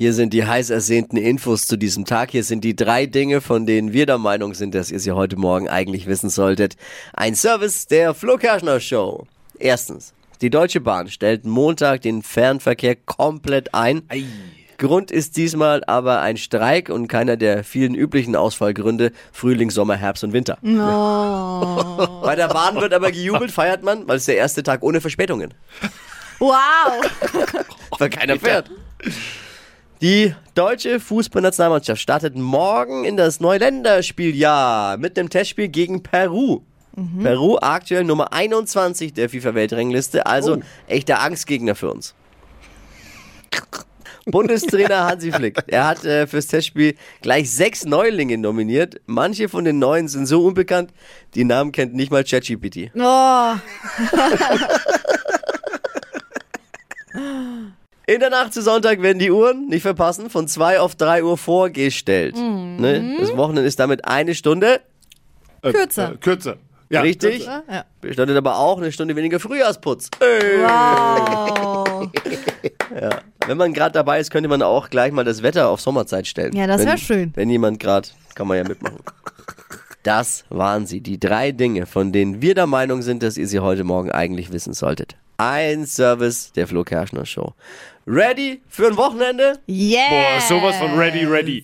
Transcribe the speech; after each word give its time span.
Hier 0.00 0.14
sind 0.14 0.32
die 0.32 0.46
heiß 0.46 0.70
ersehnten 0.70 1.18
Infos 1.18 1.66
zu 1.66 1.76
diesem 1.76 2.06
Tag. 2.06 2.30
Hier 2.30 2.42
sind 2.42 2.64
die 2.64 2.74
drei 2.74 3.04
Dinge, 3.04 3.42
von 3.42 3.66
denen 3.66 3.92
wir 3.92 4.06
der 4.06 4.16
Meinung 4.16 4.54
sind, 4.54 4.74
dass 4.74 4.90
ihr 4.90 4.98
sie 4.98 5.12
heute 5.12 5.36
Morgen 5.36 5.68
eigentlich 5.68 6.06
wissen 6.06 6.30
solltet. 6.30 6.76
Ein 7.12 7.34
Service 7.34 7.86
der 7.86 8.14
Flo 8.14 8.38
Kerschner 8.38 8.80
Show. 8.80 9.26
Erstens. 9.58 10.14
Die 10.40 10.48
Deutsche 10.48 10.80
Bahn 10.80 11.08
stellt 11.08 11.44
Montag 11.44 12.00
den 12.00 12.22
Fernverkehr 12.22 12.96
komplett 12.96 13.74
ein. 13.74 14.00
Grund 14.78 15.10
ist 15.10 15.36
diesmal 15.36 15.84
aber 15.84 16.22
ein 16.22 16.38
Streik 16.38 16.88
und 16.88 17.06
keiner 17.06 17.36
der 17.36 17.62
vielen 17.62 17.94
üblichen 17.94 18.36
Ausfallgründe 18.36 19.12
Frühling, 19.32 19.68
Sommer, 19.68 19.96
Herbst 19.96 20.24
und 20.24 20.32
Winter. 20.32 20.56
Bei 20.62 22.36
der 22.36 22.48
Bahn 22.48 22.76
wird 22.76 22.94
aber 22.94 23.12
gejubelt, 23.12 23.50
feiert 23.50 23.82
man, 23.82 24.08
weil 24.08 24.16
es 24.16 24.24
der 24.24 24.38
erste 24.38 24.62
Tag 24.62 24.82
ohne 24.82 25.02
Verspätungen. 25.02 25.52
Wow. 26.38 26.54
Weil 27.98 28.08
keiner 28.08 28.38
fährt. 28.38 28.70
Die 30.00 30.34
deutsche 30.54 30.98
Fußballnationalmannschaft 30.98 32.00
startet 32.00 32.34
morgen 32.34 33.04
in 33.04 33.18
das 33.18 33.38
Neuländerspieljahr 33.40 34.96
mit 34.96 35.18
dem 35.18 35.28
Testspiel 35.28 35.68
gegen 35.68 36.02
Peru. 36.02 36.62
Peru 37.22 37.58
aktuell 37.60 38.04
Nummer 38.04 38.32
21 38.32 39.12
der 39.12 39.28
FIFA-Weltrangliste, 39.28 40.24
also 40.26 40.58
echter 40.86 41.20
Angstgegner 41.20 41.74
für 41.74 41.90
uns. 41.90 42.14
Bundestrainer 44.24 45.04
Hansi 45.08 45.32
Flick. 45.32 45.58
Er 45.66 45.86
hat 45.86 46.04
äh, 46.04 46.26
fürs 46.26 46.46
Testspiel 46.46 46.94
gleich 47.20 47.50
sechs 47.50 47.84
Neulinge 47.84 48.38
nominiert. 48.38 49.00
Manche 49.06 49.48
von 49.48 49.64
den 49.64 49.78
Neuen 49.78 50.08
sind 50.08 50.26
so 50.26 50.44
unbekannt, 50.44 50.92
die 51.34 51.44
Namen 51.44 51.72
kennt 51.72 51.94
nicht 51.94 52.10
mal 52.10 52.24
ChatGPT. 52.24 52.90
Oh. 52.94 53.54
In 58.10 58.18
der 58.18 58.30
Nacht 58.30 58.52
zu 58.52 58.60
Sonntag 58.60 59.00
werden 59.02 59.20
die 59.20 59.30
Uhren, 59.30 59.68
nicht 59.68 59.82
verpassen, 59.82 60.30
von 60.30 60.48
2 60.48 60.80
auf 60.80 60.96
3 60.96 61.22
Uhr 61.22 61.38
vorgestellt. 61.38 62.34
Ne? 62.34 63.14
Das 63.20 63.36
Wochenende 63.36 63.68
ist 63.68 63.78
damit 63.78 64.04
eine 64.04 64.34
Stunde. 64.34 64.80
Kürzer. 65.62 66.14
Äh, 66.14 66.16
kürzer. 66.16 66.56
Ja, 66.88 67.02
Richtig? 67.02 67.44
kürzer. 67.44 67.62
Ja. 67.70 67.84
Bedeutet 68.00 68.36
aber 68.36 68.58
auch 68.58 68.78
eine 68.78 68.90
Stunde 68.90 69.14
weniger 69.14 69.38
Frühjahrsputz. 69.38 70.10
Wow. 70.18 72.08
Wenn 73.46 73.56
man 73.56 73.72
gerade 73.72 73.92
dabei 73.92 74.18
ist, 74.18 74.32
könnte 74.32 74.48
man 74.48 74.60
auch 74.62 74.90
gleich 74.90 75.12
mal 75.12 75.24
das 75.24 75.44
Wetter 75.44 75.68
auf 75.68 75.80
Sommerzeit 75.80 76.26
stellen. 76.26 76.56
Ja, 76.56 76.66
das 76.66 76.80
Wenn- 76.80 76.88
wär 76.88 76.98
schön. 76.98 77.30
Wenn 77.36 77.48
jemand 77.48 77.78
gerade, 77.78 78.08
kann 78.34 78.48
man 78.48 78.56
ja 78.56 78.64
mitmachen. 78.64 78.98
Das 80.02 80.44
waren 80.48 80.86
sie, 80.86 81.00
die 81.00 81.20
drei 81.20 81.52
Dinge, 81.52 81.86
von 81.86 82.10
denen 82.10 82.42
wir 82.42 82.56
der 82.56 82.66
Meinung 82.66 83.02
sind, 83.02 83.22
dass 83.22 83.36
ihr 83.36 83.46
sie 83.46 83.60
heute 83.60 83.84
Morgen 83.84 84.10
eigentlich 84.10 84.50
wissen 84.50 84.72
solltet. 84.72 85.14
Ein 85.40 85.86
Service 85.86 86.52
der 86.52 86.66
Flo 86.68 86.84
Kerschner 86.84 87.24
Show. 87.24 87.54
Ready 88.06 88.60
für 88.68 88.88
ein 88.88 88.96
Wochenende? 88.98 89.58
Yeah. 89.66 90.02
Boah, 90.10 90.40
sowas 90.46 90.76
von 90.76 90.98
ready, 90.98 91.24
ready. 91.24 91.62